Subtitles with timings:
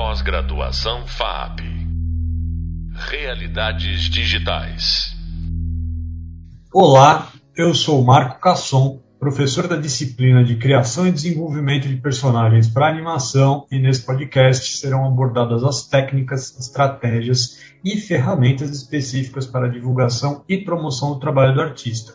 [0.00, 1.58] Pós-graduação FAP.
[3.10, 5.12] Realidades digitais.
[6.72, 12.88] Olá, eu sou Marco Casson, professor da disciplina de Criação e Desenvolvimento de Personagens para
[12.88, 20.44] Animação, e nesse podcast serão abordadas as técnicas, estratégias e ferramentas específicas para a divulgação
[20.48, 22.14] e promoção do trabalho do artista.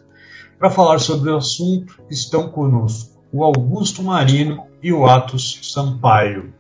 [0.58, 6.54] Para falar sobre o assunto, estão conosco o Augusto Marino e o Atos Sampaio.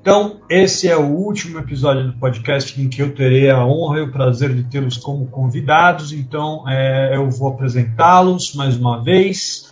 [0.00, 4.02] Então, esse é o último episódio do podcast em que eu terei a honra e
[4.02, 6.10] o prazer de tê-los como convidados.
[6.12, 9.68] Então, é, eu vou apresentá-los mais uma vez.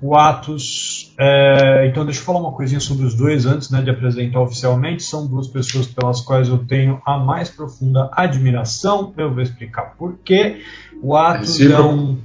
[0.00, 1.12] O Atos.
[1.18, 5.02] É, então, deixa eu falar uma coisinha sobre os dois antes né, de apresentar oficialmente.
[5.02, 9.12] São duas pessoas pelas quais eu tenho a mais profunda admiração.
[9.18, 10.62] Eu vou explicar por quê.
[11.02, 12.18] O Atos é um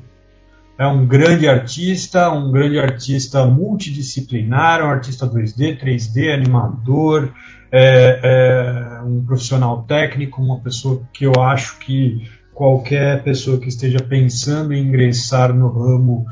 [0.78, 7.34] é um grande artista, um grande artista multidisciplinar, um artista 2D, 3D, animador,
[7.72, 14.00] é, é um profissional técnico, uma pessoa que eu acho que qualquer pessoa que esteja
[14.00, 16.26] pensando em ingressar no ramo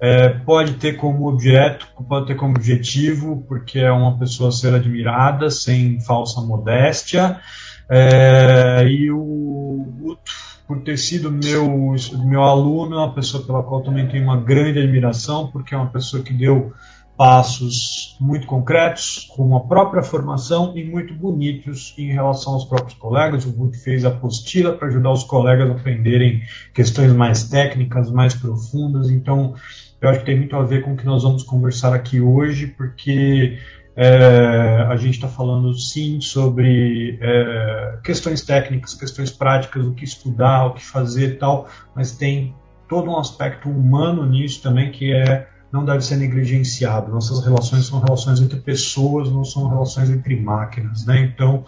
[0.00, 4.74] é, pode ter como objeto, pode ter como objetivo, porque é uma pessoa a ser
[4.74, 7.40] admirada, sem falsa modéstia.
[7.88, 14.08] É, e o Guto por ter sido meu, meu aluno, uma pessoa pela qual também
[14.08, 16.72] tenho uma grande admiração, porque é uma pessoa que deu
[17.16, 23.44] passos muito concretos, com a própria formação e muito bonitos em relação aos próprios colegas.
[23.44, 26.42] O Guto fez apostila para ajudar os colegas a aprenderem
[26.74, 29.10] questões mais técnicas, mais profundas.
[29.10, 29.54] Então,
[30.00, 32.66] eu acho que tem muito a ver com o que nós vamos conversar aqui hoje,
[32.66, 33.58] porque
[33.94, 40.66] é, a gente está falando sim sobre é, questões técnicas, questões práticas, o que estudar,
[40.66, 42.54] o que fazer e tal, mas tem
[42.88, 47.10] todo um aspecto humano nisso também que é não deve ser negligenciado.
[47.10, 51.20] Nossas relações são relações entre pessoas, não são relações entre máquinas, né?
[51.20, 51.64] Então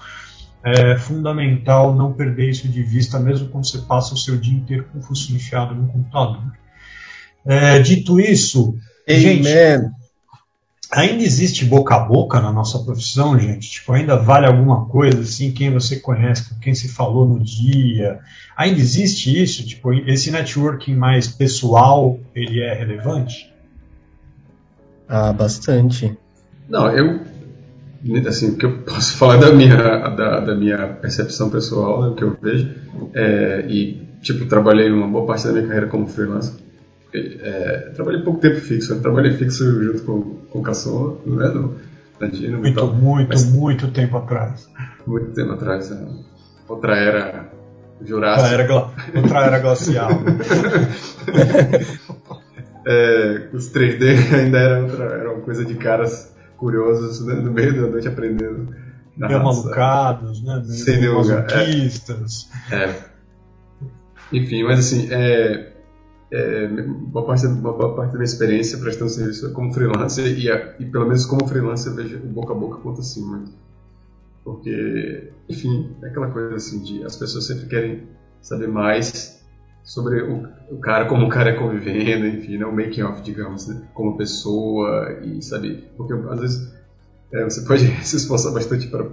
[0.63, 4.87] é fundamental não perder isso de vista, mesmo quando você passa o seu dia inteiro
[4.91, 6.53] com o focinho enfiado no computador.
[7.47, 8.75] É, dito isso,
[9.09, 9.21] Amen.
[9.21, 9.49] gente
[10.93, 13.71] Ainda existe boca a boca na nossa profissão, gente?
[13.71, 18.21] Tipo, ainda vale alguma coisa, assim, quem você conhece, com quem se falou no dia?
[18.57, 19.67] Ainda existe isso?
[19.67, 23.53] Tipo, esse networking mais pessoal, ele é relevante?
[25.09, 26.17] Ah, bastante.
[26.69, 27.21] Não, eu,
[28.29, 32.15] assim, o que eu posso falar da minha, da, da minha percepção pessoal, né, o
[32.15, 32.75] que eu vejo,
[33.15, 36.64] é, e, tipo, trabalhei uma boa parte da minha carreira como freelancer,
[37.15, 41.77] é, trabalhei pouco tempo fixo, eu trabalhei fixo junto com, com o Caçon, né, no,
[42.21, 42.59] na Dino.
[42.59, 44.69] Muito, muito, mas, muito tempo atrás.
[45.07, 46.07] Muito tempo atrás, é.
[46.69, 47.51] outra era
[48.05, 48.51] Jurássica.
[48.51, 50.11] Outra era, outra era glacial.
[52.87, 57.75] é, os 3D ainda era, outra, era uma coisa de caras curiosos né, no meio
[57.75, 58.75] da noite aprendendo.
[59.17, 60.57] Meio malucados, né?
[60.57, 61.47] Meio Sem lugar.
[61.51, 62.75] É.
[62.75, 62.95] é.
[64.33, 65.74] Enfim, mas assim, é,
[66.31, 70.49] é, uma, parte, boa parte da minha experiência prestando serviço como freelancer e,
[70.83, 73.53] e pelo menos como freelancer eu vejo boca a boca conta assim muito.
[74.45, 78.09] Porque, enfim, é aquela coisa assim de as pessoas sempre querem
[78.41, 79.43] saber mais
[79.83, 83.67] sobre o, o cara, como o cara é convivendo, enfim, né, o making off, digamos,
[83.69, 86.75] né, como pessoa e saber, porque às vezes
[87.33, 89.05] é, você pode se esforçar bastante para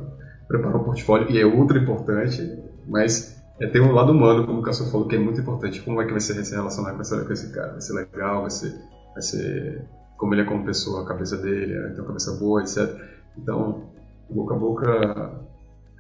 [0.48, 2.42] preparar um portfólio e é ultra importante,
[2.88, 5.82] mas é, tem um lado humano, como o Cássio falou, que é muito importante.
[5.82, 7.74] Como é que vai ser se relacionar com esse, com esse cara?
[7.74, 8.42] Vai ser legal?
[8.42, 8.74] Vai ser,
[9.14, 11.90] vai ser como ele é como pessoa, a cabeça dele, né?
[11.90, 12.96] tem uma cabeça boa, etc.
[13.38, 13.92] Então,
[14.30, 15.48] boca a boca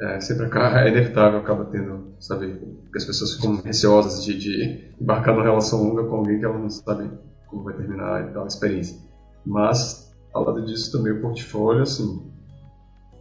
[0.01, 2.59] é, sempre é inevitável, acaba tendo, sabe,
[2.91, 6.59] que as pessoas ficam receosas de, de embarcar numa relação longa com alguém que elas
[6.59, 7.11] não sabem
[7.47, 8.97] como vai terminar e tal, a experiência.
[9.45, 12.31] Mas, ao lado disso também o portfólio, assim,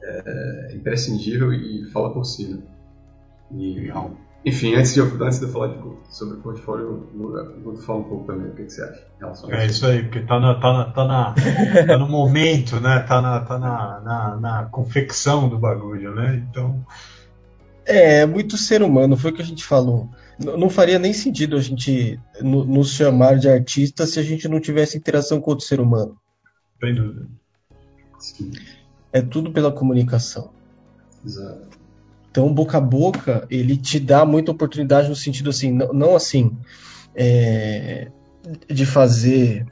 [0.02, 2.62] é imprescindível e fala por si, né?
[3.52, 4.12] E, Legal.
[4.44, 7.98] Enfim, antes de, eu, antes de eu falar de, sobre o portfólio, eu vou falar
[7.98, 10.20] um pouco também o que, que você acha em relação a É isso aí, porque
[10.20, 11.34] tá, na, tá, na, tá, na,
[11.86, 13.00] tá no momento, né?
[13.00, 16.42] Tá, na, tá na, na, na confecção do bagulho, né?
[16.48, 16.84] Então.
[17.84, 20.08] É, muito ser humano, foi o que a gente falou.
[20.38, 24.96] Não faria nem sentido a gente nos chamar de artista se a gente não tivesse
[24.96, 26.16] interação com outro ser humano.
[26.80, 27.26] Sem dúvida.
[28.18, 28.52] Sim.
[29.12, 30.50] É tudo pela comunicação.
[31.22, 31.79] Exato.
[32.30, 36.56] Então, boca a boca, ele te dá muita oportunidade no sentido assim, não, não assim,
[37.14, 38.08] é,
[38.68, 39.66] de fazer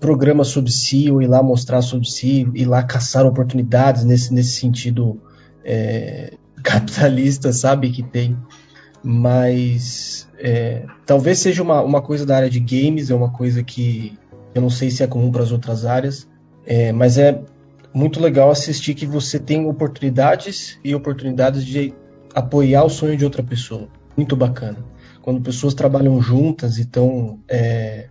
[0.00, 4.58] programa sobre si, ou ir lá mostrar sobre si, ir lá caçar oportunidades nesse, nesse
[4.58, 5.20] sentido
[5.64, 6.32] é,
[6.64, 8.36] capitalista, sabe, que tem.
[9.04, 14.18] Mas é, talvez seja uma, uma coisa da área de games, é uma coisa que
[14.54, 16.28] eu não sei se é comum para as outras áreas,
[16.66, 17.42] é, mas é
[17.94, 21.94] muito legal assistir que você tem oportunidades e oportunidades de
[22.34, 23.88] apoiar o sonho de outra pessoa.
[24.16, 24.78] Muito bacana.
[25.20, 28.08] Quando pessoas trabalham juntas e estão é,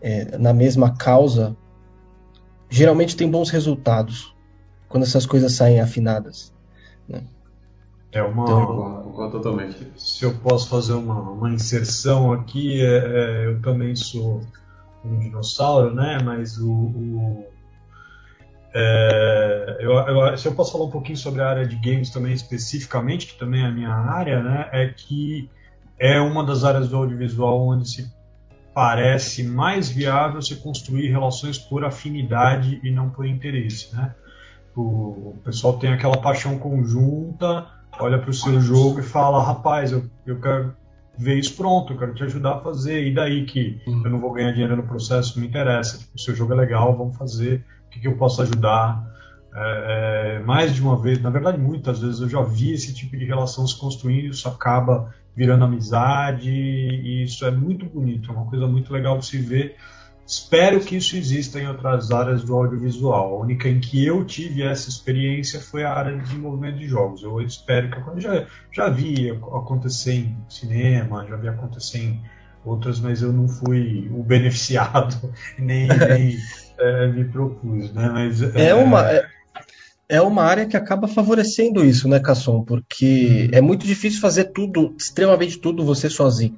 [0.00, 1.56] é, na mesma causa,
[2.68, 4.34] geralmente tem bons resultados
[4.88, 6.52] quando essas coisas saem afinadas.
[7.08, 7.22] Né?
[8.12, 8.44] É uma.
[8.44, 9.92] Então, concordo totalmente.
[9.96, 14.40] Se eu posso fazer uma, uma inserção aqui, é, é, eu também sou
[15.04, 16.18] um dinossauro, né?
[16.22, 16.70] Mas o.
[16.70, 17.55] o
[18.78, 22.34] é, eu, eu, se eu posso falar um pouquinho sobre a área de games também
[22.34, 24.68] especificamente, que também é a minha área, né?
[24.72, 25.48] É que
[25.98, 28.12] é uma das áreas do audiovisual onde se
[28.74, 34.14] parece mais viável se construir relações por afinidade e não por interesse, né?
[34.76, 37.66] O, pessoal tem aquela paixão conjunta
[37.98, 40.76] olha para o seu jogo e fala, rapaz, eu, eu quero
[41.16, 44.32] ver isso pronto, eu quero te ajudar a fazer, e daí que eu não vou
[44.32, 47.64] ganhar dinheiro no processo, não me interessa, tipo, o seu jogo é legal, vamos fazer,
[47.86, 49.04] o que, que eu posso ajudar?
[49.54, 53.16] É, é, mais de uma vez, na verdade muitas vezes eu já vi esse tipo
[53.16, 58.46] de relação se construindo, isso acaba virando amizade, e isso é muito bonito, é uma
[58.46, 59.76] coisa muito legal de se ver,
[60.26, 63.36] Espero que isso exista em outras áreas do audiovisual.
[63.36, 67.22] A única em que eu tive essa experiência foi a área de desenvolvimento de jogos.
[67.22, 72.22] Eu espero que já, já vi acontecer em cinema, já vi acontecer em
[72.66, 76.36] outras, mas eu não fui o beneficiado, nem, nem
[76.78, 77.92] é, me propus.
[77.92, 78.08] Né?
[78.12, 79.10] Mas, é, é uma.
[79.10, 79.26] É,
[80.08, 82.62] é uma área que acaba favorecendo isso, né, Casson?
[82.62, 83.56] Porque hum.
[83.56, 86.56] é muito difícil fazer tudo, extremamente tudo, você sozinho.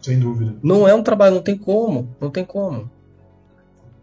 [0.00, 0.56] Sem dúvida.
[0.62, 2.16] Não é um trabalho, não tem como.
[2.18, 2.90] Não tem como.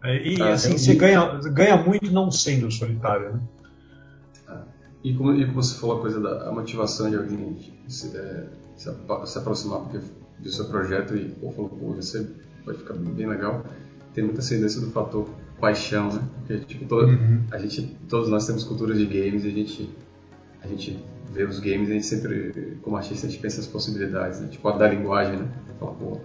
[0.02, 3.40] É, e ah, assim, você ganha, ganha muito não sendo solitário, né?
[4.46, 4.62] Ah,
[5.02, 7.56] e, como, e como você falou a coisa da motivação de alguém
[7.88, 8.46] se, é,
[8.76, 8.90] se,
[9.24, 9.98] se, aproximar porque
[10.38, 12.28] do seu projeto e ou falou, pô, você
[12.64, 13.64] vai ficar bem legal,
[14.14, 15.28] tem muita ascendência do fator
[15.60, 16.28] paixão, né?
[16.38, 17.44] Porque tipo, todo, uhum.
[17.50, 19.96] a gente, todos nós temos culturas de games e a gente,
[20.62, 23.66] a gente vê os games e a gente sempre, como artista, a gente pensa as
[23.66, 24.48] possibilidades, né?
[24.48, 25.48] Tipo, a da linguagem, né?
[25.78, 26.20] Fala, pô,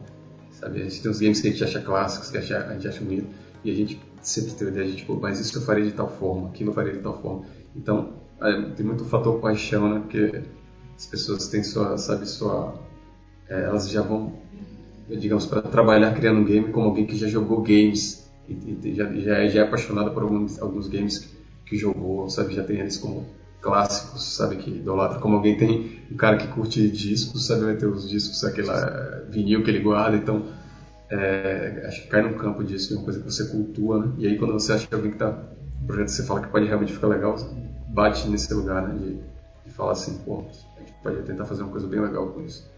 [0.52, 0.82] sabe?
[0.82, 2.74] A gente tem os games que a gente acha clássicos, que a gente acha, a
[2.74, 3.28] gente acha bonito
[3.64, 6.10] e a gente sempre tem a ideia de tipo, mas isso eu faria de tal
[6.10, 7.46] forma, aquilo eu faria de tal forma.
[7.76, 10.00] Então, é, tem muito fator paixão, né?
[10.00, 10.44] Porque
[10.96, 12.76] as pessoas têm sua, sabe, sua,
[13.50, 14.34] é, elas já vão,
[15.10, 18.54] digamos, para trabalhar criando um game como alguém que já jogou games e,
[18.84, 21.30] e já, já, é, já é apaixonada por alguns, alguns games que,
[21.66, 23.26] que jogou, sabe, já tem eles como
[23.62, 27.86] clássicos, sabe, que idolatra, como alguém tem um cara que curte discos, sabe, vai ter
[27.86, 30.46] os discos, aquela vinil que ele guarda, então
[31.10, 34.14] é, acho que cai no campo disso, é uma coisa que você cultua, né?
[34.18, 35.32] E aí quando você acha que alguém que tá
[35.80, 37.36] no projeto você fala que pode realmente ficar legal,
[37.90, 39.00] bate nesse lugar, né?
[39.00, 39.20] De,
[39.66, 40.44] de falar assim, pô,
[40.76, 42.70] a gente pode tentar fazer uma coisa bem legal com isso.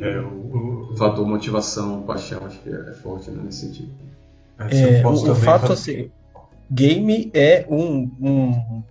[0.00, 3.90] É, o, o, fator motivação, paixão, acho que é, é forte né, nesse sentido.
[4.58, 5.72] É, o, o fato, fazer...
[5.72, 6.10] assim,
[6.70, 8.82] game é um, um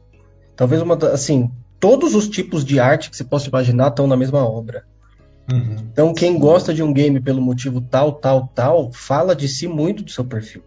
[0.56, 4.46] talvez uma, assim, todos os tipos de arte que você possa imaginar estão na mesma
[4.46, 4.84] obra.
[5.52, 5.76] Uhum.
[5.92, 10.04] Então, quem gosta de um game pelo motivo tal, tal, tal, fala de si muito
[10.04, 10.62] do seu perfil.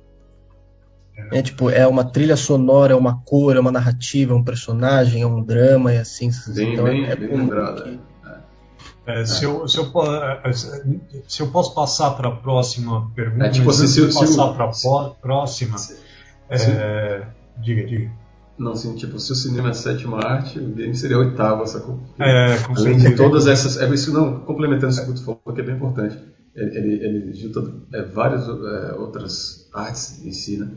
[1.17, 1.39] É.
[1.39, 5.21] é tipo, é uma trilha sonora, é uma cor, é uma narrativa, é um personagem,
[5.21, 6.31] é um drama, e assim.
[6.55, 7.83] Bem, então, bem, é, é bem lembrado.
[7.83, 8.10] Que...
[9.19, 9.91] É, se, eu, se, eu,
[10.45, 14.53] é, se eu posso passar para a próxima pergunta, é, tipo, se, se, se passar
[14.55, 15.77] para a próxima,
[16.49, 17.27] é,
[17.59, 18.11] diga, diga.
[18.59, 21.99] Não, assim, tipo, se o cinema é sétima arte, o game seria a oitava, sacou?
[22.19, 23.79] É, com Além de todas essas.
[23.79, 26.19] É isso não, complementando isso que tu falou, que é bem importante.
[26.55, 30.69] Ele, ele, ele junta é, várias é, outras artes em si, né?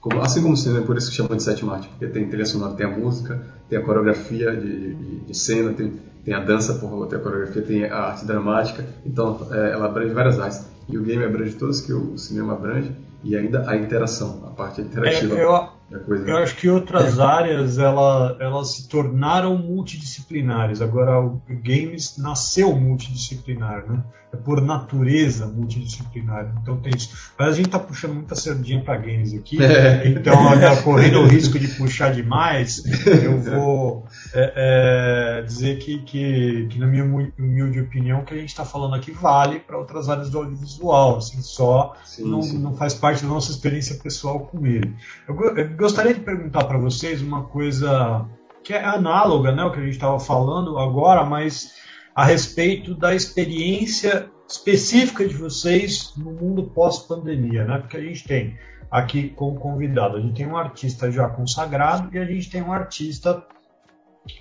[0.00, 2.28] Como, assim como o cinema, é por isso que chama de sétima arte, porque tem
[2.28, 5.92] trilha sonora, tem a música, tem a coreografia de, de, de cena, tem,
[6.24, 10.12] tem a dança, por, tem a coreografia, tem a arte dramática, então é, ela abrange
[10.12, 10.66] várias artes.
[10.88, 14.80] E o game abrange todas que o cinema abrange, e ainda a interação, a parte
[14.80, 15.36] interativa.
[15.36, 16.28] É, eu, Coisa...
[16.28, 20.80] Eu acho que outras áreas ela, elas se tornaram multidisciplinares.
[20.80, 24.02] Agora o games nasceu multidisciplinar, né?
[24.32, 26.54] É por natureza multidisciplinar.
[26.62, 27.32] Então tem isso.
[27.36, 29.60] Mas a gente está puxando muita sardinha para games aqui.
[29.60, 30.06] É.
[30.06, 30.36] Então,
[30.84, 36.86] correndo o risco de puxar demais, eu vou é, é, dizer que, que, que, na
[36.86, 40.38] minha humilde opinião, o que a gente está falando aqui vale para outras áreas do
[40.38, 41.16] audiovisual.
[41.16, 42.58] Assim, só sim, não, sim.
[42.58, 44.94] não faz parte da nossa experiência pessoal com ele.
[45.28, 48.28] Eu, eu gostaria de perguntar para vocês uma coisa
[48.62, 51.72] que é análoga, né, o que a gente estava falando agora, mas
[52.14, 57.78] a respeito da experiência específica de vocês no mundo pós-pandemia, né?
[57.78, 58.58] Porque a gente tem
[58.90, 62.72] aqui como convidado, a gente tem um artista já consagrado e a gente tem um
[62.72, 63.44] artista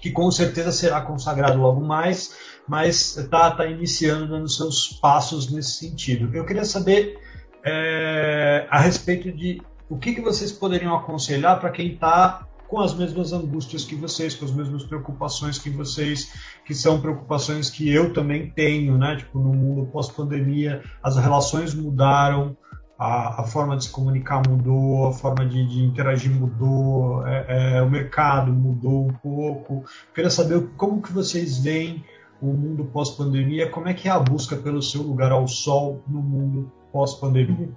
[0.01, 2.35] que com certeza será consagrado logo mais,
[2.67, 6.35] mas está tá iniciando, dando seus passos nesse sentido.
[6.35, 7.17] Eu queria saber
[7.63, 12.93] é, a respeito de o que, que vocês poderiam aconselhar para quem está com as
[12.93, 16.31] mesmas angústias que vocês, com as mesmas preocupações que vocês,
[16.63, 19.17] que são preocupações que eu também tenho, né?
[19.17, 22.55] Tipo, no mundo pós-pandemia, as relações mudaram,
[22.97, 27.81] a, a, forma de se comunicar mudou, a forma de, de interagir mudou, é, é,
[27.81, 29.83] o mercado mudou um pouco.
[30.13, 32.05] Queria saber como que vocês veem
[32.39, 36.21] o mundo pós-pandemia, como é que é a busca pelo seu lugar ao sol no
[36.21, 37.69] mundo pós-pandemia?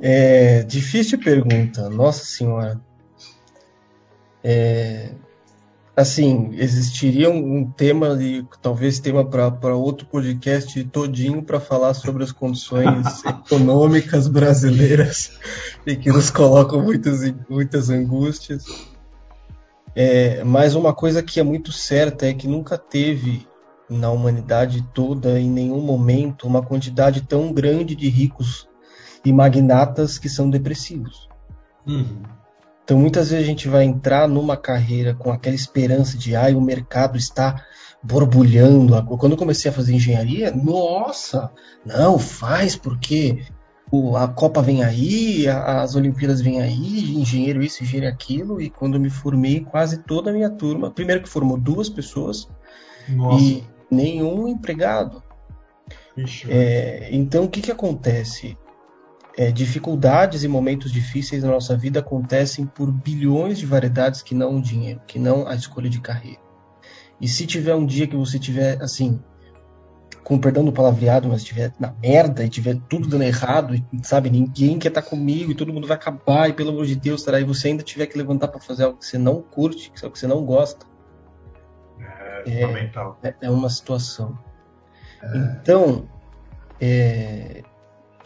[0.00, 2.80] É difícil pergunta, nossa senhora.
[4.44, 5.12] É,
[5.96, 12.30] assim, existiria um tema e talvez tema para outro podcast todinho para falar sobre as
[12.30, 15.38] condições econômicas brasileiras
[15.86, 18.66] e que nos colocam muitas, muitas angústias.
[19.96, 23.46] É, mas uma coisa que é muito certa é que nunca teve
[23.88, 28.68] na humanidade toda, em nenhum momento, uma quantidade tão grande de ricos
[29.24, 31.28] e magnatas que são depressivos.
[31.86, 32.22] Uhum.
[32.84, 36.60] Então muitas vezes a gente vai entrar numa carreira com aquela esperança de ah, o
[36.60, 37.64] mercado está
[38.02, 39.02] borbulhando.
[39.16, 41.50] Quando eu comecei a fazer engenharia, nossa,
[41.84, 43.42] não, faz porque
[44.16, 49.00] a Copa vem aí, as Olimpíadas vêm aí, engenheiro isso, engenheiro aquilo, e quando eu
[49.00, 52.48] me formei, quase toda a minha turma, primeiro que formou duas pessoas
[53.08, 53.42] nossa.
[53.42, 55.22] e nenhum empregado.
[56.48, 58.56] É, então o que, que acontece?
[59.36, 64.56] É, dificuldades e momentos difíceis na nossa vida acontecem por bilhões de variedades que não
[64.56, 66.40] o dinheiro, que não a escolha de carreira.
[67.20, 69.20] E se tiver um dia que você tiver assim,
[70.22, 74.30] com perdão do palavreado, mas estiver na merda e tiver tudo dando errado, e sabe,
[74.30, 77.40] ninguém quer estar comigo e todo mundo vai acabar, e pelo amor de Deus, será?
[77.40, 80.18] E você ainda tiver que levantar para fazer algo que você não curte, algo que
[80.18, 80.86] você não gosta.
[82.46, 84.38] É, é, é, é uma situação.
[85.22, 85.36] É.
[85.38, 86.08] Então,
[86.80, 87.62] é,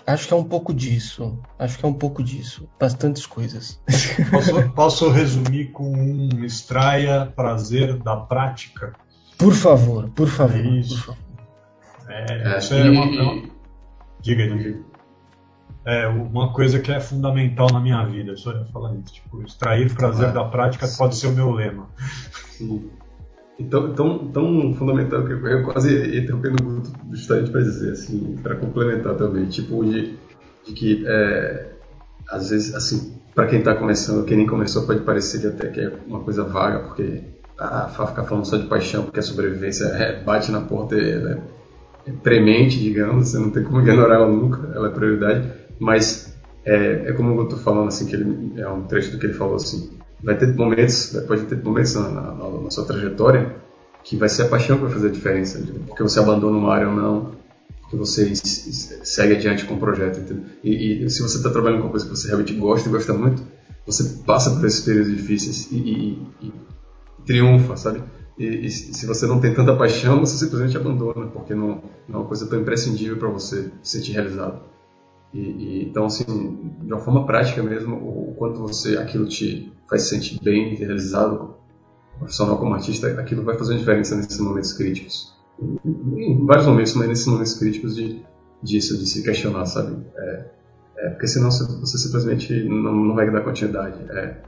[0.09, 1.39] Acho que é um pouco disso.
[1.59, 2.67] Acho que é um pouco disso.
[2.81, 3.79] Bastantes coisas.
[4.31, 8.95] Posso, posso resumir com um extraia prazer da prática?
[9.37, 10.57] Por favor, por favor.
[10.57, 11.17] É isso.
[12.09, 13.49] É, é, isso é uma, é uma...
[14.21, 14.81] Diga, diga.
[15.85, 18.33] É uma coisa que é fundamental na minha vida.
[18.33, 19.13] Eu só ia falar isso.
[19.13, 21.87] Tipo, extrair prazer da prática pode ser o meu lema.
[22.57, 22.91] Sim
[23.65, 28.55] tão, tão, tão fundamental que eu quase interrompendo o grupo justamente para dizer, assim, para
[28.57, 30.17] complementar também, tipo, de,
[30.65, 31.67] de que é,
[32.29, 35.93] às vezes, assim, para quem está começando, quem nem começou, pode parecer até que é
[36.07, 37.23] uma coisa vaga, porque
[37.89, 41.39] ficar falando só de paixão, porque a sobrevivência é, bate na porta, é,
[42.07, 45.51] é premente, digamos, você não tem como ignorar ela nunca, ela é prioridade,
[45.81, 49.27] mas é, é como eu estou falando, assim, que ele, é um trecho do que
[49.27, 53.57] ele falou, assim, vai ter momentos, pode ter momentos na, na, na, sua trajetória
[54.03, 56.89] que vai ser a paixão que vai fazer a diferença, porque você abandona uma área
[56.89, 57.33] ou não,
[57.83, 60.21] porque você segue adiante com o projeto,
[60.63, 63.43] e, e, se você está trabalhando com coisa que você realmente gosta e gosta muito,
[63.87, 66.53] você passa por esses períodos difíceis e, e, e
[67.25, 68.03] triunfa, sabe?
[68.39, 72.25] E, se você não tem tanta paixão, você simplesmente abandona, porque não, não é uma
[72.25, 74.61] coisa tão imprescindível para você se sentir realizado.
[75.89, 80.41] Então, assim, de uma forma prática mesmo, o, quanto você aquilo te faz se sentir
[80.43, 81.55] bem, realizado,
[82.19, 85.35] profissional como artista, aquilo vai fazer uma diferença nesses momentos críticos.
[85.61, 88.23] Em, vários momentos, mas nesses momentos críticos de
[88.63, 90.05] disso, de se questionar, sabe?
[90.17, 90.45] É,
[90.99, 93.99] é, porque senão você simplesmente não, não vai dar continuidade.
[94.11, 94.43] É,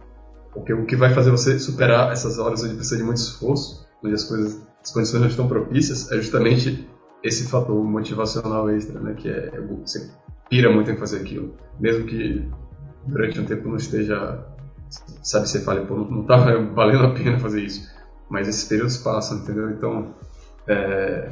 [0.52, 4.14] porque o que vai fazer você superar essas horas onde precisa de muito esforço, onde
[4.14, 6.88] as coisas, as condições não estão propícias, é justamente
[7.22, 9.14] esse fator motivacional extra, né?
[9.14, 10.10] Que é você
[10.50, 12.46] pira muito em fazer aquilo, mesmo que
[13.06, 14.44] durante um tempo não esteja,
[15.22, 16.36] sabe, você fale, pô, não tá
[16.74, 17.88] valendo a pena fazer isso,
[18.28, 19.70] mas esses períodos passam, entendeu?
[19.70, 20.14] Então,
[20.66, 21.30] é,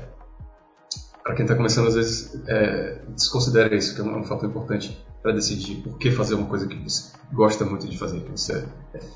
[1.22, 5.04] para quem está começando, às vezes, é, desconsidera isso, que é um, um fator importante
[5.20, 8.64] para decidir por que fazer uma coisa que você gosta muito de fazer, que você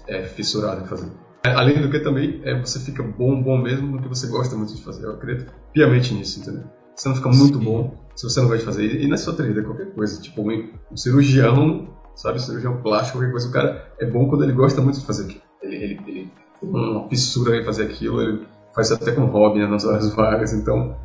[0.06, 1.10] é, é fissurado em fazer.
[1.44, 4.74] Além do que também, é, você fica bom, bom mesmo no que você gosta muito
[4.74, 5.06] de fazer.
[5.06, 6.64] Eu acredito piamente nisso, entendeu?
[6.94, 7.64] Você não fica muito Sim.
[7.64, 9.00] bom se você não vai fazer.
[9.00, 10.20] E não é só trilha, é qualquer coisa.
[10.20, 12.40] Tipo, um, cirurgião, sabe?
[12.40, 13.48] Cirurgião plástico, qualquer coisa.
[13.48, 15.42] O cara é bom quando ele gosta muito de fazer aquilo.
[15.62, 19.60] Ele, ele, ele tem uma fissura em fazer aquilo, ele faz isso até com hobby
[19.60, 20.52] né, nas horas vagas.
[20.52, 20.96] Então,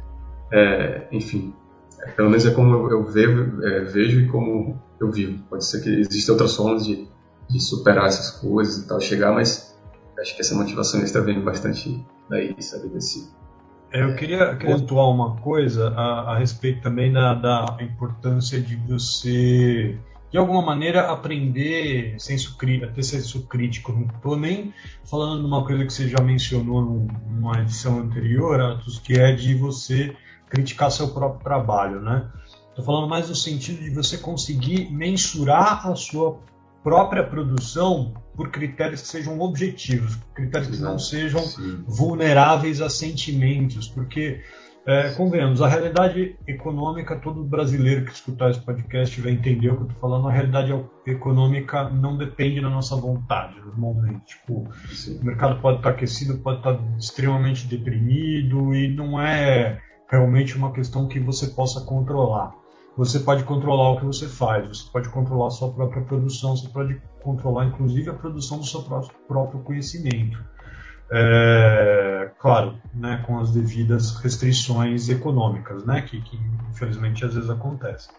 [0.52, 1.54] é, enfim,
[2.02, 5.44] é, pelo menos é como eu, eu vejo, é, vejo e como eu vivo.
[5.50, 7.08] Pode ser que existam outras formas de,
[7.50, 9.78] de superar essas coisas e tal, chegar, mas
[10.20, 12.90] acho que essa motivação extra vem bastante daí, sabe?
[12.90, 13.30] Desse,
[13.92, 19.98] eu queria, pontuar uma coisa a, a respeito também da, da, importância de você,
[20.30, 23.94] de alguma maneira, aprender senso, ter senso crítico.
[23.94, 24.74] Não estou nem
[25.06, 30.16] falando de uma coisa que você já mencionou numa edição anterior, que é de você
[30.50, 32.30] criticar seu próprio trabalho, né?
[32.70, 36.40] Estou falando mais no sentido de você conseguir mensurar a sua
[36.88, 41.84] própria produção por critérios que sejam objetivos, critérios que não sejam Sim.
[41.86, 44.40] vulneráveis a sentimentos, porque
[44.86, 49.82] é, convenhamos, a realidade econômica, todo brasileiro que escutar esse podcast vai entender o que
[49.82, 50.74] eu estou falando, a realidade
[51.06, 54.38] econômica não depende da nossa vontade, normalmente.
[54.38, 54.66] Tipo,
[55.20, 61.06] o mercado pode estar aquecido, pode estar extremamente deprimido e não é realmente uma questão
[61.06, 62.56] que você possa controlar.
[62.98, 66.68] Você pode controlar o que você faz, você pode controlar a sua própria produção, você
[66.68, 70.44] pode controlar inclusive a produção do seu próprio conhecimento.
[71.12, 76.38] É, claro, né, com as devidas restrições econômicas, né, que, que
[76.72, 78.12] infelizmente às vezes acontecem.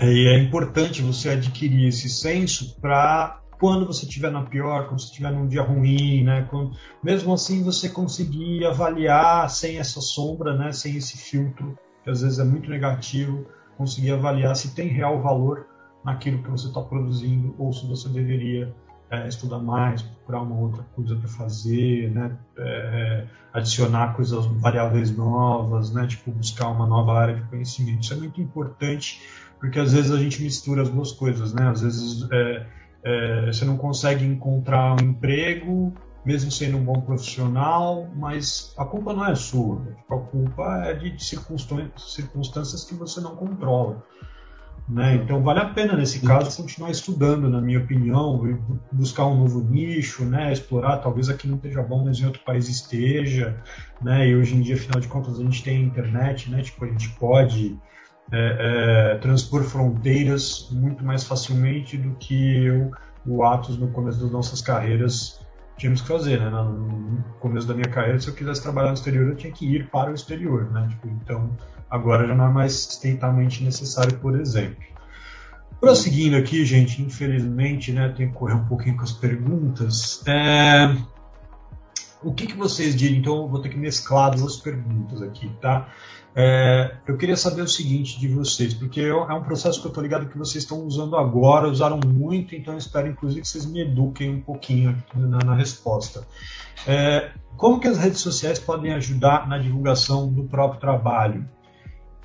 [0.00, 5.06] E é importante você adquirir esse senso para quando você estiver na pior, quando você
[5.06, 6.70] estiver num dia ruim, né, quando,
[7.02, 12.38] mesmo assim você conseguir avaliar sem essa sombra, né, sem esse filtro, que às vezes
[12.38, 13.46] é muito negativo,
[13.76, 15.66] conseguir avaliar se tem real valor
[16.04, 18.72] naquilo que você está produzindo ou se você deveria
[19.10, 22.36] é, estudar mais, procurar uma outra coisa para fazer, né?
[22.58, 26.06] É, adicionar coisas, variáveis novas, né?
[26.06, 28.02] Tipo, buscar uma nova área de conhecimento.
[28.02, 29.22] Isso é muito importante,
[29.58, 31.68] porque às vezes a gente mistura as duas coisas, né?
[31.68, 32.66] Às vezes é,
[33.02, 35.92] é você não consegue encontrar um emprego,
[36.24, 39.84] mesmo sendo um bom profissional, mas a culpa não é sua.
[39.96, 44.02] Tipo, a culpa é de circunstâncias que você não controla.
[44.86, 45.14] Né?
[45.14, 48.38] Então vale a pena nesse caso continuar estudando, na minha opinião,
[48.92, 50.52] buscar um novo nicho, né?
[50.52, 53.62] explorar, talvez aqui não esteja bom, mas em outro país esteja,
[54.02, 54.28] né?
[54.28, 56.62] E hoje em dia, afinal de contas, a gente tem a internet, né?
[56.62, 57.78] Tipo, a gente pode
[58.30, 62.90] é, é, transpor fronteiras muito mais facilmente do que eu,
[63.26, 65.43] o Atos no começo das nossas carreiras
[65.76, 66.50] tínhamos que fazer, né?
[66.50, 69.88] No começo da minha carreira, se eu quisesse trabalhar no exterior, eu tinha que ir
[69.90, 70.86] para o exterior, né?
[70.88, 71.50] Tipo, então
[71.94, 74.82] Agora já não é mais estritamente necessário, por exemplo.
[75.80, 80.20] Prosseguindo aqui, gente, infelizmente, né, tenho que correr um pouquinho com as perguntas.
[80.26, 80.96] É...
[82.24, 83.18] O que, que vocês diriam?
[83.18, 85.88] Então, eu vou ter que mesclar duas perguntas aqui, tá?
[86.36, 90.02] É, eu queria saber o seguinte de vocês, porque é um processo que eu estou
[90.02, 93.82] ligado que vocês estão usando agora, usaram muito, então eu espero inclusive que vocês me
[93.82, 96.26] eduquem um pouquinho na, na resposta.
[96.88, 101.48] É, como que as redes sociais podem ajudar na divulgação do próprio trabalho?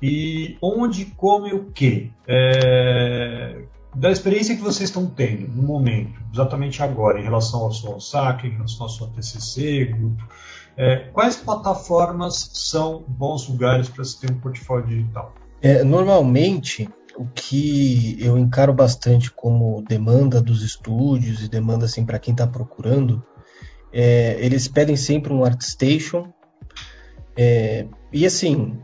[0.02, 2.10] e onde, como e o que.
[2.26, 3.62] É,
[3.94, 8.46] da experiência que vocês estão tendo no momento, exatamente agora, em relação ao seu saque,
[8.46, 10.24] em relação ao seu TCC, grupo,
[10.76, 15.34] é, quais plataformas são bons lugares para se ter um portfólio digital?
[15.60, 22.18] É, normalmente, o que eu encaro bastante como demanda dos estúdios e demanda assim para
[22.18, 23.22] quem está procurando,
[23.92, 26.32] é, eles pedem sempre um ArtStation.
[27.36, 28.78] É, e assim,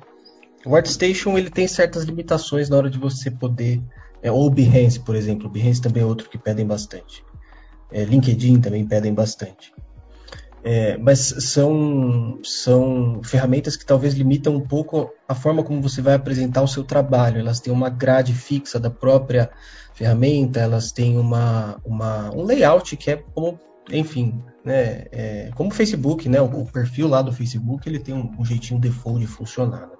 [0.66, 3.80] o ArtStation ele tem certas limitações na hora de você poder.
[4.22, 5.48] É, ou Behance, por exemplo.
[5.48, 7.24] Behance também é outro que pedem bastante.
[7.90, 9.72] É, LinkedIn também pedem bastante.
[10.68, 16.14] É, mas são, são ferramentas que talvez limitam um pouco a forma como você vai
[16.14, 17.38] apresentar o seu trabalho.
[17.38, 19.48] Elas têm uma grade fixa da própria
[19.94, 23.60] ferramenta, elas têm uma, uma, um layout que é como,
[23.92, 28.12] enfim, né, é, como o Facebook, né, o, o, perfil lá do Facebook ele tem
[28.12, 29.82] um, um jeitinho default de funcionar.
[29.82, 29.96] Né?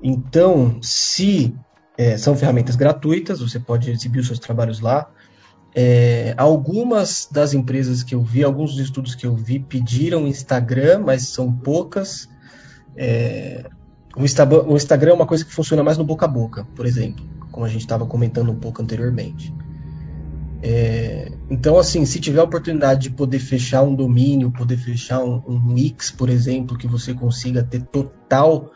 [0.00, 1.54] Então, se
[1.96, 5.10] é, são ferramentas gratuitas, você pode exibir os seus trabalhos lá.
[5.74, 11.00] É, algumas das empresas que eu vi, alguns dos estudos que eu vi, pediram Instagram,
[11.00, 12.28] mas são poucas.
[12.96, 13.68] É,
[14.16, 16.84] o, Instagram, o Instagram é uma coisa que funciona mais no boca a boca, por
[16.84, 19.54] exemplo, como a gente estava comentando um pouco anteriormente.
[20.62, 25.42] É, então, assim, se tiver a oportunidade de poder fechar um domínio, poder fechar um,
[25.46, 28.70] um Wix, por exemplo, que você consiga ter total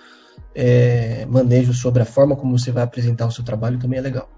[0.56, 4.28] é, manejo sobre a forma como você vai apresentar o seu trabalho também é legal.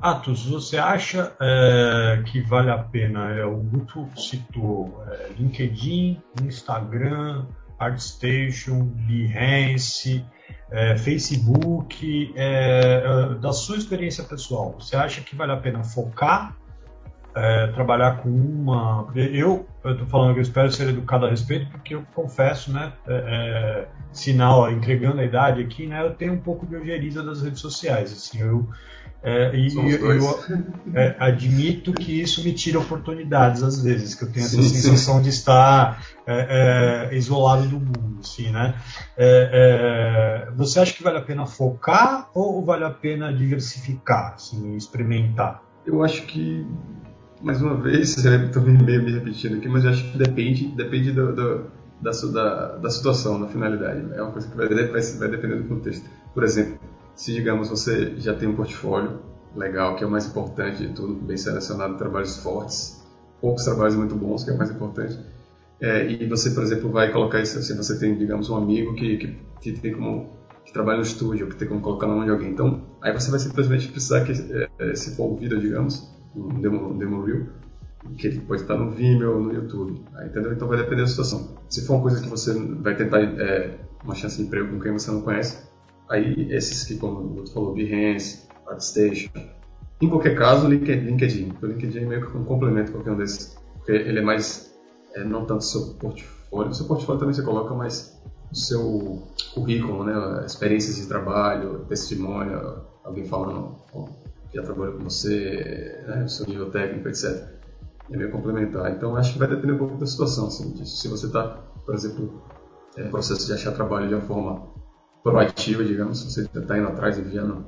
[0.00, 3.32] Atos, você acha é, que vale a pena?
[3.32, 7.46] É, o Guto citou é, LinkedIn, Instagram,
[7.78, 10.24] ArtStation, Behance,
[10.70, 12.32] é, Facebook.
[12.36, 16.56] É, é, da sua experiência pessoal, você acha que vale a pena focar
[17.34, 19.08] é, trabalhar com uma.
[19.14, 22.92] Eu estou falando que eu espero ser educado a respeito, porque eu confesso, né?
[23.06, 26.04] É, é, sinal, entregando a idade aqui, né?
[26.04, 28.12] Eu tenho um pouco de ojeriza das redes sociais.
[28.12, 28.68] Assim, eu,
[29.22, 30.38] é, e eu, eu
[30.94, 35.16] é, admito que isso me tira oportunidades às vezes, que eu tenho sim, essa sensação
[35.16, 35.22] sim.
[35.22, 38.74] de estar é, isolado do mundo, assim, né?
[40.56, 45.62] você acha que vale a pena focar ou vale a pena diversificar, assim, experimentar?
[45.84, 46.66] Eu acho que
[47.40, 51.34] mais uma vez, estou meio me repetindo aqui, mas eu acho que depende, depende do,
[51.34, 51.64] do,
[52.00, 54.02] da, da, da, situação, da finalidade.
[54.14, 56.08] É uma coisa que vai, vai, vai depender do contexto.
[56.34, 56.78] Por exemplo,
[57.14, 59.20] se digamos você já tem um portfólio,
[59.54, 63.04] legal, que é o mais importante de tudo, bem selecionado, trabalhos fortes,
[63.40, 65.18] poucos trabalhos muito bons, que é o mais importante.
[65.80, 69.16] É, e você, por exemplo, vai colocar isso, se você tem, digamos, um amigo que,
[69.16, 72.30] que, que tem como que trabalha no estúdio, que tem como colocar na mão de
[72.30, 72.50] alguém.
[72.50, 77.24] Então, aí você vai simplesmente precisar que, é, é se for vídeo, digamos, um demo,
[77.24, 77.46] reel,
[78.16, 80.52] que ele pode estar no Vimeo ou no YouTube, entendeu?
[80.52, 81.56] Então vai depender da situação.
[81.68, 84.92] Se for uma coisa que você vai tentar é, uma chance de emprego com quem
[84.92, 85.68] você não conhece,
[86.08, 89.30] aí esses que, como você falou, Behance, ArtStation,
[90.00, 91.52] em qualquer caso, LinkedIn.
[91.60, 94.72] O LinkedIn é meio que um complemento qualquer um desses, porque ele é mais,
[95.14, 98.16] é, não tanto seu portfólio, o seu portfólio também você coloca, mas
[98.50, 99.22] o seu
[99.54, 103.76] currículo, né, experiências de trabalho, testemunho, alguém falando
[104.58, 107.46] já trabalhou com você, né, o seu nível técnico, etc.
[108.10, 108.90] É meio complementar.
[108.92, 110.96] Então, acho que vai depender um pouco da situação, assim, disso.
[110.96, 111.48] Se você está,
[111.84, 112.42] por exemplo,
[112.96, 114.66] é, processo de achar trabalho de uma forma
[115.22, 117.64] proativa, digamos, se você está indo atrás, enviando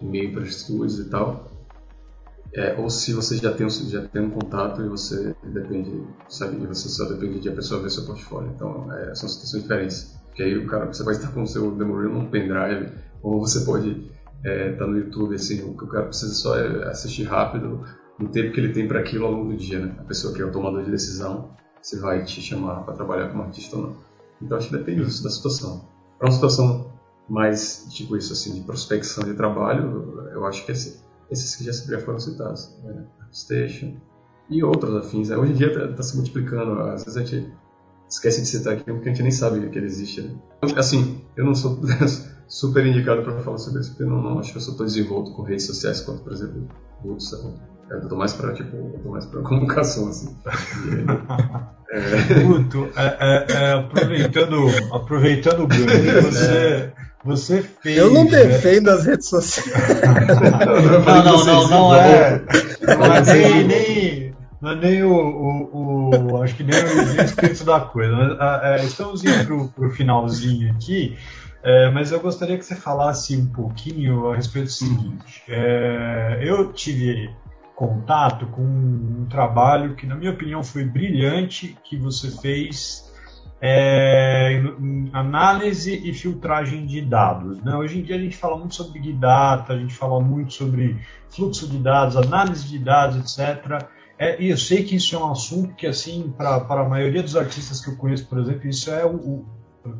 [0.00, 1.48] e-mail para estúdios e tal,
[2.52, 6.66] é, ou se você já tem, já tem um contato e você depende, sabe, e
[6.66, 8.50] você só depende de a pessoa ver seu portfólio.
[8.54, 10.18] Então, é, são situações diferentes.
[10.26, 13.40] Porque aí o cara, você vai estar com o seu demo reel num pendrive, ou
[13.40, 14.07] você pode
[14.44, 17.84] é, tá no YouTube, assim, o que o cara precisa só é assistir rápido
[18.18, 19.96] no tempo que ele tem para aquilo ao longo do dia, né?
[19.98, 21.50] A pessoa que é o tomador de decisão,
[21.82, 23.96] se vai te chamar para trabalhar como artista ou não.
[24.40, 25.84] Então, acho que depende disso, da situação.
[26.18, 26.92] Para uma situação
[27.28, 31.72] mais, tipo isso, assim, de prospecção de trabalho, eu acho que esse esses que já,
[31.72, 33.04] já foram citados, né?
[33.32, 33.96] Station
[34.48, 35.28] e outros afins.
[35.28, 35.36] Né?
[35.36, 37.52] Hoje em dia está tá se multiplicando, às vezes a gente
[38.08, 40.22] esquece de citar aqui porque a gente nem sabe que ele existe.
[40.22, 40.38] Né?
[40.76, 41.78] Assim, eu não sou
[42.48, 44.86] super indicado para falar sobre isso, porque eu não, não, acho que eu sou tão
[44.86, 46.66] desenvolto com redes sociais quanto, por exemplo,
[47.04, 47.54] o Hudson.
[47.90, 50.34] Eu tô mais para tipo, eu tô mais para comunicação assim.
[51.90, 52.42] é...
[52.42, 56.92] Guto, é, é, é, aproveitando, aproveitando o ganho, você
[57.24, 57.98] você fez.
[57.98, 58.30] Eu não né?
[58.30, 59.70] defendo as redes sociais.
[61.04, 62.42] não, não, não, não é.
[62.86, 67.64] Não é nem, nem, não é nem o, o, o, Acho que nem o espírito
[67.64, 68.38] da coisa.
[68.62, 71.16] É, estamos indo para o finalzinho aqui.
[71.62, 75.42] É, mas eu gostaria que você falasse um pouquinho a respeito do seguinte.
[75.48, 77.30] É, eu tive
[77.74, 83.08] contato com um trabalho que, na minha opinião, foi brilhante que você fez
[83.60, 84.62] é,
[85.12, 87.62] análise e filtragem de dados.
[87.62, 87.74] Né?
[87.74, 90.98] Hoje em dia a gente fala muito sobre Big Data, a gente fala muito sobre
[91.28, 93.88] fluxo de dados, análise de dados, etc.
[94.18, 97.36] É, e eu sei que isso é um assunto que, assim, para a maioria dos
[97.36, 99.46] artistas que eu conheço, por exemplo, isso é o, o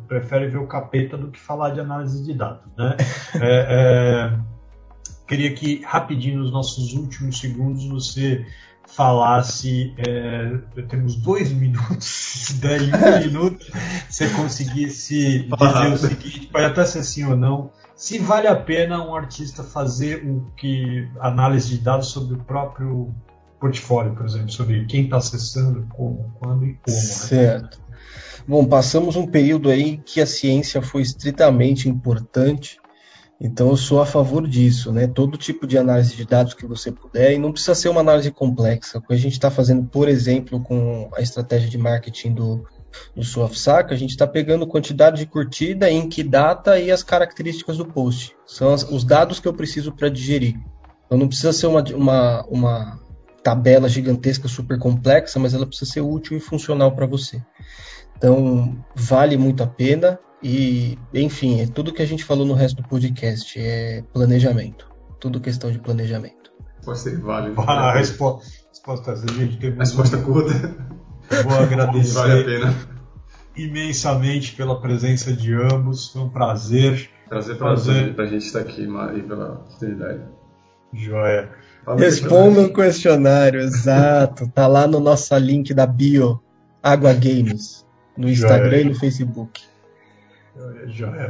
[0.06, 2.64] prefere ver o capeta do que falar de análise de dados.
[2.76, 2.96] Né?
[3.40, 4.38] É, é,
[5.26, 8.44] queria que, rapidinho, nos nossos últimos segundos, você
[8.86, 13.66] falasse, é, temos dois minutos, se der um minuto,
[14.08, 19.04] você conseguisse dizer o seguinte, pode até ser sim ou não, se vale a pena
[19.04, 23.14] um artista fazer o que análise de dados sobre o próprio
[23.60, 26.96] portfólio, por exemplo, sobre quem está acessando, como, quando e como.
[26.96, 27.02] Né?
[27.02, 27.78] Certo.
[27.87, 27.87] Né?
[28.46, 32.78] Bom, passamos um período aí que a ciência foi estritamente importante
[33.40, 35.06] então eu sou a favor disso, né?
[35.06, 38.30] Todo tipo de análise de dados que você puder, e não precisa ser uma análise
[38.32, 38.98] complexa.
[38.98, 42.64] O que a gente está fazendo, por exemplo, com a estratégia de marketing do,
[43.14, 47.76] do SoftSac, a gente está pegando quantidade de curtida, em que data e as características
[47.76, 48.34] do post.
[48.44, 50.56] São as, os dados que eu preciso para digerir.
[51.06, 53.00] Então não precisa ser uma, uma, uma
[53.48, 57.42] tabela gigantesca, super complexa, mas ela precisa ser útil e funcional para você.
[58.16, 60.18] Então vale muito a pena.
[60.42, 64.86] E, enfim, é tudo que a gente falou no resto do podcast é planejamento.
[65.18, 66.52] Tudo questão de planejamento.
[66.84, 67.60] Pode ser válido.
[67.66, 70.52] Ah, a resposta, resposta, gente teve resposta curta.
[71.42, 72.74] Vou agradecer vale a pena.
[73.56, 76.12] imensamente pela presença de ambos.
[76.12, 77.10] Foi um prazer.
[77.28, 78.20] Prazer para prazer.
[78.20, 80.22] a gente estar aqui, Mari, pela oportunidade.
[80.92, 81.50] Joia.
[81.96, 84.48] Responda o questionário, exato.
[84.48, 86.40] Tá lá no nosso link da bio,
[86.82, 89.62] Água Games, no Instagram e no Facebook.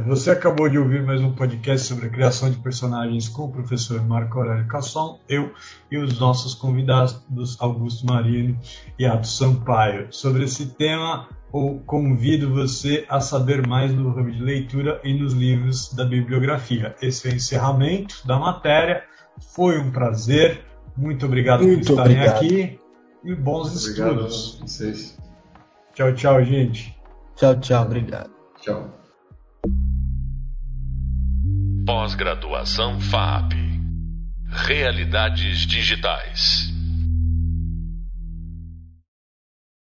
[0.07, 4.03] Você acabou de ouvir mais um podcast sobre a criação de personagens com o professor
[4.03, 5.53] Marco Aurélio Casson, eu
[5.91, 7.21] e os nossos convidados
[7.59, 8.57] Augusto Marini
[8.97, 10.07] e Ato Sampaio.
[10.09, 15.33] Sobre esse tema, eu convido você a saber mais no hub de leitura e nos
[15.33, 16.95] livros da bibliografia.
[16.99, 19.03] Esse é o encerramento da matéria.
[19.39, 20.65] Foi um prazer.
[20.95, 22.35] Muito obrigado Muito por estarem obrigado.
[22.37, 22.79] aqui
[23.23, 25.07] e bons Muito estudos.
[25.93, 26.95] Tchau, tchau, gente.
[27.35, 27.85] Tchau, tchau.
[27.85, 28.29] Obrigado.
[28.61, 28.89] Tchau.
[31.85, 33.53] Pós-graduação FAP.
[34.47, 36.71] Realidades digitais.